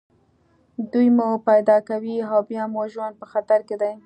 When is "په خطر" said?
3.21-3.59